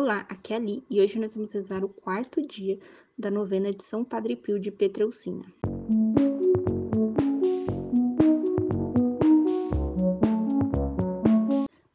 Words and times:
Olá, 0.00 0.24
aqui 0.28 0.52
é 0.52 0.56
Ali 0.56 0.84
e 0.88 1.00
hoje 1.00 1.18
nós 1.18 1.34
vamos 1.34 1.52
rezar 1.52 1.84
o 1.84 1.88
quarto 1.88 2.40
dia 2.46 2.78
da 3.18 3.32
novena 3.32 3.72
de 3.72 3.82
São 3.82 4.04
Padre 4.04 4.36
Pio 4.36 4.56
de 4.56 4.70
Petreucina. 4.70 5.44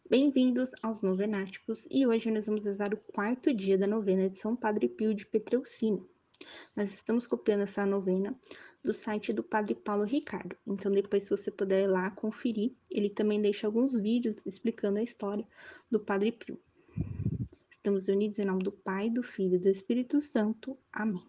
Bem-vindos 0.09 0.71
aos 0.83 1.01
Novenáticos 1.01 1.87
e 1.89 2.05
hoje 2.05 2.29
nós 2.29 2.45
vamos 2.45 2.65
rezar 2.65 2.93
o 2.93 2.97
quarto 2.97 3.53
dia 3.53 3.77
da 3.77 3.87
novena 3.87 4.29
de 4.29 4.35
São 4.35 4.53
Padre 4.53 4.89
Pio 4.89 5.13
de 5.13 5.25
Petreucina. 5.25 6.05
Nós 6.75 6.93
estamos 6.93 7.25
copiando 7.25 7.61
essa 7.61 7.85
novena 7.85 8.37
do 8.83 8.93
site 8.93 9.31
do 9.31 9.41
Padre 9.41 9.75
Paulo 9.75 10.03
Ricardo. 10.03 10.57
Então, 10.67 10.91
depois, 10.91 11.23
se 11.23 11.29
você 11.29 11.49
puder 11.49 11.83
ir 11.83 11.87
lá 11.87 12.11
conferir, 12.11 12.75
ele 12.91 13.09
também 13.09 13.41
deixa 13.41 13.65
alguns 13.65 13.97
vídeos 13.97 14.45
explicando 14.45 14.99
a 14.99 15.03
história 15.03 15.47
do 15.89 16.01
Padre 16.01 16.33
Pio. 16.33 16.59
Estamos 17.83 18.07
unidos 18.07 18.39
em 18.39 18.45
nome 18.45 18.63
do 18.63 18.71
Pai, 18.71 19.09
do 19.09 19.21
Filho 19.21 19.55
e 19.55 19.59
do 19.59 19.67
Espírito 19.67 20.21
Santo. 20.21 20.77
Amém. 20.93 21.21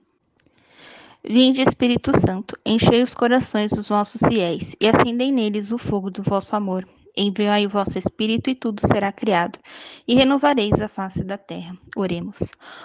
Vinde, 1.25 1.61
Espírito 1.61 2.17
Santo, 2.17 2.57
enchei 2.65 3.03
os 3.03 3.13
corações 3.13 3.73
dos 3.73 3.89
vossos 3.89 4.21
fiéis 4.21 4.77
e 4.81 4.87
acendei 4.87 5.33
neles 5.33 5.73
o 5.73 5.79
fogo 5.79 6.13
do 6.13 6.23
vosso 6.23 6.55
amor. 6.55 6.89
Enviai 7.17 7.67
o 7.67 7.69
vosso 7.69 7.99
Espírito 7.99 8.51
e 8.51 8.55
tudo 8.55 8.87
será 8.87 9.11
criado, 9.11 9.59
e 10.07 10.15
renovareis 10.15 10.81
a 10.81 10.87
face 10.87 11.25
da 11.25 11.37
terra. 11.37 11.77
Oremos. 11.97 12.39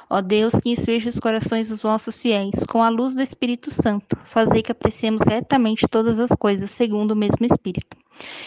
Ó 0.09 0.19
Deus, 0.19 0.55
que 0.55 0.71
instruís 0.71 1.05
os 1.05 1.19
corações 1.19 1.69
dos 1.69 1.83
vossos 1.83 2.19
fiéis 2.19 2.63
com 2.67 2.81
a 2.81 2.89
luz 2.89 3.13
do 3.13 3.21
Espírito 3.21 3.69
Santo, 3.69 4.17
fazei 4.23 4.63
que 4.63 4.71
apreciemos 4.71 5.21
retamente 5.21 5.87
todas 5.87 6.17
as 6.17 6.31
coisas 6.31 6.71
segundo 6.71 7.11
o 7.11 7.15
mesmo 7.15 7.45
Espírito, 7.45 7.95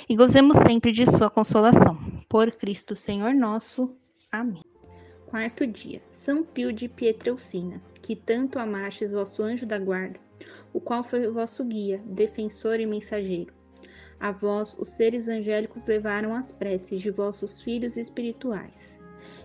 e 0.09 0.17
gozemos 0.17 0.57
sempre 0.57 0.91
de 0.91 1.07
sua 1.07 1.31
consolação. 1.31 1.97
Por 2.29 2.51
Cristo, 2.51 2.97
Senhor 2.97 3.33
nosso. 3.33 3.95
Amém. 4.33 4.72
Quarto 5.33 5.67
dia. 5.67 6.03
São 6.11 6.45
Pio 6.45 6.71
de 6.75 6.91
Pietreucina, 6.91 7.81
que 8.03 8.15
tanto 8.15 8.59
amastes 8.59 9.13
vosso 9.13 9.43
anjo 9.43 9.65
da 9.65 9.79
guarda, 9.79 10.21
o 10.75 10.79
qual 10.79 11.03
foi 11.03 11.27
vosso 11.27 11.65
guia, 11.65 12.03
defensor 12.05 12.79
e 12.79 12.85
mensageiro. 12.85 13.51
A 14.21 14.31
vós, 14.31 14.77
os 14.79 14.89
seres 14.89 15.29
angélicos 15.29 15.87
levaram 15.87 16.35
as 16.35 16.53
preces 16.53 17.01
de 17.01 17.11
vossos 17.11 17.63
filhos 17.63 17.97
espirituais. 17.97 19.01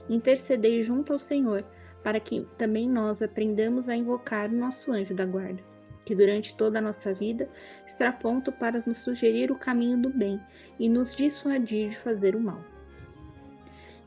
Intercedei 0.09 0.83
junto 0.83 1.13
ao 1.13 1.19
Senhor, 1.19 1.63
para 2.03 2.19
que 2.19 2.45
também 2.57 2.89
nós 2.89 3.21
aprendamos 3.21 3.87
a 3.87 3.95
invocar 3.95 4.49
o 4.49 4.57
nosso 4.57 4.91
anjo 4.91 5.13
da 5.13 5.25
guarda, 5.25 5.63
que 6.03 6.13
durante 6.13 6.53
toda 6.57 6.79
a 6.79 6.81
nossa 6.81 7.13
vida 7.13 7.49
está 7.85 8.11
pronto 8.11 8.51
para 8.51 8.77
nos 8.85 8.97
sugerir 8.97 9.53
o 9.53 9.57
caminho 9.57 9.97
do 9.97 10.09
bem 10.09 10.37
e 10.77 10.89
nos 10.89 11.15
dissuadir 11.15 11.91
de 11.91 11.97
fazer 11.97 12.35
o 12.35 12.41
mal. 12.41 12.61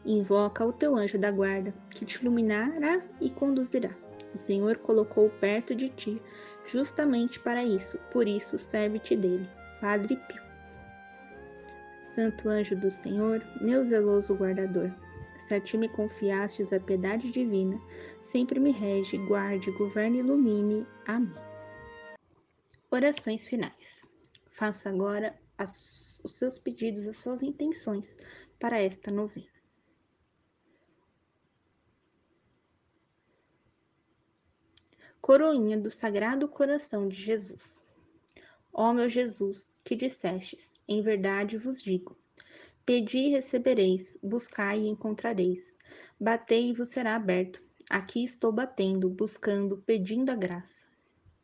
Invoca 0.05 0.65
o 0.65 0.73
teu 0.73 0.97
anjo 0.97 1.19
da 1.19 1.31
guarda, 1.31 1.75
que 1.91 2.05
te 2.05 2.21
iluminará 2.21 3.03
e 3.21 3.29
conduzirá. 3.29 3.95
O 4.33 4.39
Senhor 4.39 4.79
colocou 4.79 5.29
perto 5.29 5.75
de 5.75 5.89
ti, 5.89 6.23
justamente 6.67 7.39
para 7.41 7.65
isso, 7.65 7.99
por 8.11 8.27
isso 8.27 8.59
serve-te 8.59 9.17
dele. 9.17 9.49
Padre 9.81 10.17
Pio. 10.17 10.43
Santo 12.07 12.49
anjo 12.49 12.77
do 12.77 12.91
Senhor, 12.91 13.45
meu 13.61 13.83
zeloso 13.83 14.35
guardador, 14.35 14.91
se 15.39 15.55
a 15.55 15.61
ti 15.61 15.77
me 15.77 15.89
confiastes 15.89 16.73
a 16.73 16.79
piedade 16.79 17.31
divina, 17.31 17.81
sempre 18.21 18.61
me 18.61 18.73
rege, 18.73 19.17
guarde, 19.27 19.71
governe 19.73 20.19
e 20.19 20.21
ilumine. 20.21 20.87
Amém. 21.07 21.35
Orações 22.91 23.47
finais. 23.47 24.03
Faça 24.51 24.91
agora 24.91 25.35
as, 25.57 26.21
os 26.23 26.37
seus 26.37 26.59
pedidos, 26.59 27.09
as 27.09 27.17
suas 27.17 27.43
intenções 27.43 28.19
para 28.59 28.81
esta 28.81 29.11
novena. 29.11 29.60
Coroinha 35.21 35.79
do 35.79 35.91
Sagrado 35.91 36.49
Coração 36.49 37.07
de 37.07 37.15
Jesus. 37.15 37.83
Ó 38.73 38.93
meu 38.93 39.09
Jesus, 39.09 39.77
que 39.85 39.95
dissestes, 39.95 40.81
em 40.89 41.03
verdade 41.03 41.59
vos 41.59 41.83
digo: 41.83 42.17
Pedi 42.87 43.19
e 43.19 43.31
recebereis, 43.31 44.19
buscai 44.23 44.81
e 44.81 44.89
encontrareis, 44.89 45.77
batei 46.19 46.71
e 46.71 46.73
vos 46.73 46.89
será 46.89 47.17
aberto. 47.17 47.63
Aqui 47.89 48.25
estou 48.25 48.51
batendo, 48.51 49.11
buscando, 49.11 49.77
pedindo 49.79 50.31
a 50.31 50.35
graça. 50.35 50.87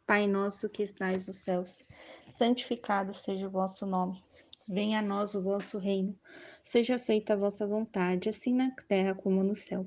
Pai 0.06 0.26
nosso 0.26 0.68
que 0.70 0.82
estais 0.82 1.26
nos 1.26 1.38
céus, 1.38 1.82
santificado 2.30 3.12
seja 3.12 3.46
o 3.46 3.50
vosso 3.50 3.84
nome. 3.84 4.24
Venha 4.66 5.00
a 5.00 5.02
nós 5.02 5.34
o 5.34 5.42
vosso 5.42 5.78
reino. 5.78 6.18
Seja 6.64 6.98
feita 6.98 7.34
a 7.34 7.36
vossa 7.36 7.66
vontade, 7.66 8.28
assim 8.28 8.54
na 8.54 8.70
terra 8.88 9.14
como 9.14 9.42
no 9.42 9.54
céu. 9.54 9.86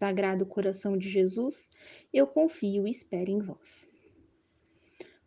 Sagrado 0.00 0.46
coração 0.46 0.96
de 0.96 1.10
Jesus, 1.10 1.68
eu 2.10 2.26
confio 2.26 2.88
e 2.88 2.90
espero 2.90 3.30
em 3.30 3.38
vós. 3.38 3.86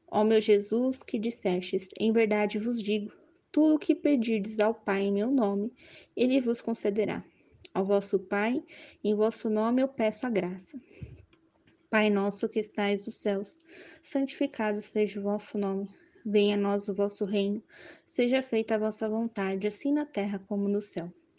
Ó 0.07 0.23
meu 0.23 0.41
Jesus, 0.41 1.03
que 1.03 1.19
dissestes, 1.19 1.91
em 2.00 2.11
verdade 2.11 2.57
vos 2.57 2.81
digo, 2.81 3.13
tudo 3.51 3.75
o 3.75 3.78
que 3.78 3.94
pedirdes 3.94 4.59
ao 4.59 4.73
Pai 4.73 5.03
em 5.03 5.13
meu 5.13 5.29
nome, 5.29 5.72
ele 6.16 6.41
vos 6.41 6.59
concederá. 6.59 7.23
Ao 7.72 7.85
vosso 7.85 8.17
Pai, 8.17 8.63
em 9.03 9.13
vosso 9.13 9.47
nome 9.47 9.79
eu 9.79 9.88
peço 9.88 10.25
a 10.25 10.29
graça. 10.31 10.81
Pai 11.88 12.09
nosso 12.09 12.50
que 12.50 12.59
estais 12.59 13.05
nos 13.05 13.17
céus, 13.17 13.59
santificado 14.01 14.81
seja 14.81 15.19
o 15.19 15.23
vosso 15.23 15.55
nome. 15.55 15.88
Venha 16.25 16.55
a 16.55 16.59
nós 16.59 16.88
o 16.88 16.95
vosso 16.95 17.25
reino, 17.25 17.63
seja 18.07 18.41
feita 18.41 18.73
a 18.73 18.79
vossa 18.79 19.07
vontade, 19.07 19.67
assim 19.67 19.94
na 19.94 20.03
terra 20.07 20.44
como 20.47 20.67
no 20.67 20.81
céu. 20.81 21.13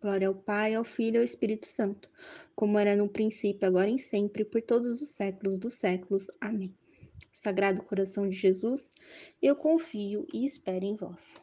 Glória 0.00 0.28
ao 0.28 0.34
Pai, 0.34 0.74
ao 0.74 0.84
Filho 0.84 1.16
e 1.16 1.18
ao 1.18 1.24
Espírito 1.24 1.66
Santo, 1.66 2.08
como 2.54 2.78
era 2.78 2.94
no 2.94 3.08
princípio, 3.08 3.66
agora 3.66 3.90
e 3.90 3.98
sempre, 3.98 4.44
por 4.44 4.62
todos 4.62 5.02
os 5.02 5.08
séculos 5.08 5.58
dos 5.58 5.74
séculos. 5.74 6.30
Amém. 6.40 6.72
Sagrado 7.32 7.82
coração 7.82 8.28
de 8.28 8.36
Jesus, 8.36 8.90
eu 9.42 9.56
confio 9.56 10.24
e 10.32 10.44
espero 10.44 10.84
em 10.84 10.94
vós. 10.94 11.40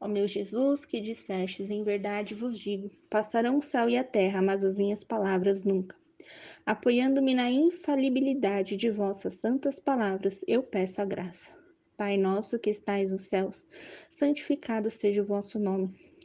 Ó 0.00 0.08
meu 0.08 0.26
Jesus, 0.26 0.84
que 0.84 1.00
dissestes, 1.00 1.70
em 1.70 1.84
verdade 1.84 2.34
vos 2.34 2.58
digo: 2.58 2.90
passarão 3.08 3.58
o 3.58 3.62
céu 3.62 3.88
e 3.88 3.96
a 3.96 4.02
terra, 4.02 4.42
mas 4.42 4.64
as 4.64 4.76
minhas 4.76 5.04
palavras 5.04 5.62
nunca. 5.62 5.96
Apoiando-me 6.66 7.32
na 7.32 7.50
infalibilidade 7.50 8.76
de 8.76 8.90
vossas 8.90 9.34
santas 9.34 9.78
palavras, 9.78 10.44
eu 10.48 10.62
peço 10.62 11.00
a 11.00 11.04
graça. 11.04 11.48
Pai 11.96 12.16
nosso 12.16 12.58
que 12.58 12.70
estais 12.70 13.12
nos 13.12 13.22
céus, 13.22 13.64
santificado 14.10 14.90
seja 14.90 15.22
o 15.22 15.26
vosso 15.26 15.60
nome. 15.60 15.94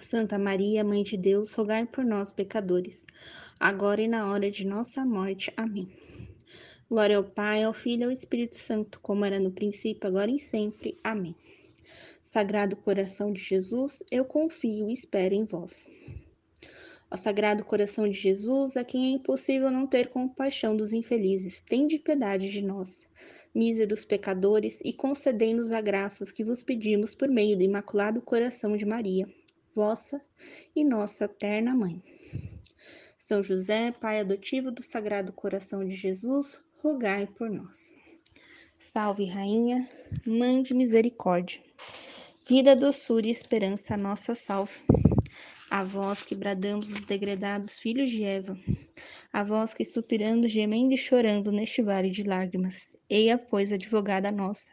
Santa 0.00 0.38
Maria, 0.38 0.84
Mãe 0.84 1.02
de 1.02 1.16
Deus, 1.16 1.52
rogai 1.54 1.86
por 1.86 2.04
nós, 2.04 2.30
pecadores 2.30 3.06
agora 3.58 4.02
e 4.02 4.08
na 4.08 4.30
hora 4.30 4.50
de 4.50 4.66
nossa 4.66 5.04
morte. 5.04 5.52
Amém. 5.56 5.88
Glória 6.88 7.16
ao 7.16 7.24
Pai, 7.24 7.62
ao 7.62 7.72
Filho 7.72 8.02
e 8.02 8.04
ao 8.04 8.10
Espírito 8.10 8.56
Santo, 8.56 9.00
como 9.00 9.24
era 9.24 9.40
no 9.40 9.50
princípio, 9.50 10.06
agora 10.06 10.30
e 10.30 10.38
sempre. 10.38 10.98
Amém. 11.02 11.34
Sagrado 12.22 12.76
coração 12.76 13.32
de 13.32 13.40
Jesus, 13.40 14.02
eu 14.10 14.24
confio 14.24 14.90
e 14.90 14.92
espero 14.92 15.34
em 15.34 15.44
vós. 15.44 15.88
Ó 17.10 17.16
Sagrado 17.16 17.64
coração 17.64 18.08
de 18.08 18.18
Jesus, 18.18 18.76
a 18.76 18.84
quem 18.84 19.06
é 19.06 19.10
impossível 19.10 19.70
não 19.70 19.86
ter 19.86 20.08
compaixão 20.08 20.76
dos 20.76 20.92
infelizes, 20.92 21.62
tende 21.62 21.98
piedade 21.98 22.50
de 22.50 22.60
nós, 22.60 23.02
míseros 23.54 24.04
pecadores, 24.04 24.80
e 24.84 24.92
concedei-nos 24.92 25.70
a 25.70 25.80
graças 25.80 26.32
que 26.32 26.44
vos 26.44 26.62
pedimos 26.62 27.14
por 27.14 27.28
meio 27.28 27.56
do 27.56 27.62
Imaculado 27.62 28.20
Coração 28.20 28.76
de 28.76 28.84
Maria, 28.84 29.26
vossa 29.74 30.20
e 30.74 30.84
nossa 30.84 31.24
eterna 31.24 31.74
Mãe. 31.74 32.02
São 33.18 33.42
José, 33.42 33.90
Pai 33.90 34.20
adotivo 34.20 34.70
do 34.70 34.82
Sagrado 34.82 35.32
Coração 35.32 35.84
de 35.86 35.96
Jesus, 35.96 36.60
rogai 36.82 37.26
por 37.26 37.50
nós. 37.50 37.94
Salve, 38.78 39.24
Rainha, 39.24 39.88
Mãe 40.26 40.62
de 40.62 40.74
Misericórdia, 40.74 41.60
vida, 42.46 42.76
doçura 42.76 43.26
e 43.26 43.30
esperança, 43.30 43.96
nossa 43.96 44.34
salve. 44.34 44.78
A 45.70 45.82
vós 45.82 46.22
que 46.22 46.34
bradamos 46.34 46.92
os 46.92 47.04
degredados 47.04 47.78
filhos 47.78 48.10
de 48.10 48.22
Eva, 48.22 48.56
a 49.34 49.42
vós 49.42 49.74
que 49.74 49.84
suspirando, 49.84 50.46
gemendo 50.46 50.94
e 50.94 50.96
chorando 50.96 51.50
neste 51.50 51.82
vale 51.82 52.08
de 52.08 52.22
lágrimas, 52.22 52.96
eia, 53.10 53.36
pois, 53.36 53.72
advogada 53.72 54.30
nossa, 54.30 54.70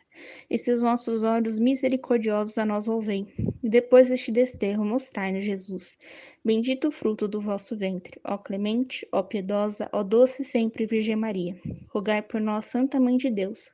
e 0.48 0.56
seus 0.56 0.80
vossos 0.80 1.24
olhos 1.24 1.58
misericordiosos 1.58 2.60
a 2.60 2.66
nós 2.66 2.88
ouvem, 2.88 3.26
e 3.64 3.68
depois 3.68 4.10
deste 4.10 4.32
desterro 4.32 4.86
mostrai-nos 4.86 5.44
Jesus, 5.44 5.98
bendito 6.46 6.90
o 6.90 6.92
fruto 6.92 7.28
do 7.28 7.42
vosso 7.42 7.76
ventre, 7.76 8.22
ó 8.24 8.38
clemente, 8.38 9.04
ó 9.12 9.24
piedosa, 9.24 9.90
ó 9.92 10.04
doce 10.04 10.46
sempre 10.46 10.86
Virgem 10.86 11.16
Maria, 11.16 11.60
rogai 11.90 12.22
por 12.22 12.40
nós, 12.40 12.68
Santa 12.68 13.00
Mãe 13.00 13.18
de 13.18 13.32
Deus, 13.32 13.68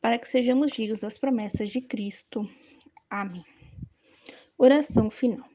para 0.00 0.18
que 0.18 0.26
sejamos 0.26 0.72
dignos 0.72 0.98
das 0.98 1.16
promessas 1.16 1.70
de 1.70 1.80
Cristo. 1.80 2.44
Amém. 3.08 3.44
Oração 4.58 5.08
final. 5.08 5.48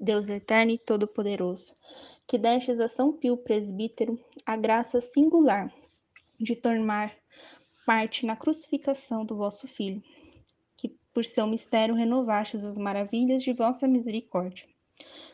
Deus 0.00 0.28
eterno 0.28 0.72
e 0.72 0.78
todo-poderoso, 0.78 1.72
que 2.28 2.36
destes 2.36 2.78
a 2.78 2.86
São 2.86 3.10
Pio 3.10 3.38
presbítero 3.38 4.22
a 4.44 4.54
graça 4.54 5.00
singular 5.00 5.72
de 6.38 6.54
tomar 6.54 7.16
parte 7.86 8.26
na 8.26 8.36
crucificação 8.36 9.24
do 9.24 9.34
vosso 9.34 9.66
Filho, 9.66 10.02
que 10.76 10.94
por 11.14 11.24
seu 11.24 11.46
mistério 11.46 11.94
renovastes 11.94 12.66
as 12.66 12.76
maravilhas 12.76 13.42
de 13.42 13.54
vossa 13.54 13.88
misericórdia. 13.88 14.66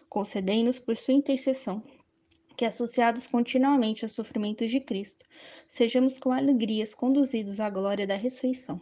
Concedei-nos 0.08 0.79
por 0.79 0.96
sua 0.96 1.14
intercessão 1.14 1.82
que, 2.56 2.64
associados 2.64 3.26
continuamente 3.26 4.05
aos 4.05 4.12
sofrimentos 4.12 4.70
de 4.70 4.79
Cristo, 4.79 5.26
sejamos 5.67 6.17
com 6.17 6.31
alegrias 6.31 6.94
conduzidos 6.94 7.58
à 7.58 7.69
glória 7.69 8.06
da 8.06 8.14
ressurreição. 8.14 8.81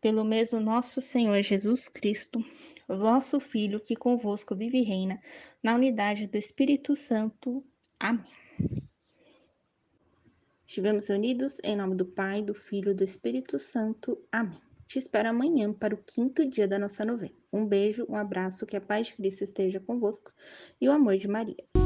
Pelo 0.00 0.24
mesmo 0.24 0.60
nosso 0.60 1.00
Senhor 1.00 1.42
Jesus 1.42 1.88
Cristo, 1.88 2.44
vosso 2.88 3.40
Filho, 3.40 3.80
que 3.80 3.96
convosco 3.96 4.54
vive 4.54 4.78
e 4.78 4.82
reina, 4.82 5.20
na 5.62 5.74
unidade 5.74 6.26
do 6.26 6.36
Espírito 6.36 6.94
Santo. 6.96 7.64
Amém. 7.98 8.24
Estivemos 10.66 11.08
unidos 11.08 11.58
em 11.62 11.76
nome 11.76 11.94
do 11.94 12.06
Pai, 12.06 12.42
do 12.42 12.54
Filho 12.54 12.92
e 12.92 12.94
do 12.94 13.04
Espírito 13.04 13.58
Santo. 13.58 14.18
Amém. 14.32 14.58
Te 14.86 14.98
espero 14.98 15.28
amanhã 15.28 15.72
para 15.72 15.94
o 15.94 15.98
quinto 15.98 16.48
dia 16.48 16.66
da 16.66 16.78
nossa 16.78 17.04
novena. 17.04 17.34
Um 17.52 17.66
beijo, 17.66 18.06
um 18.08 18.16
abraço, 18.16 18.66
que 18.66 18.76
a 18.76 18.80
paz 18.80 19.08
de 19.08 19.14
Cristo 19.14 19.44
esteja 19.44 19.80
convosco 19.80 20.32
e 20.80 20.88
o 20.88 20.92
amor 20.92 21.16
de 21.16 21.28
Maria. 21.28 21.81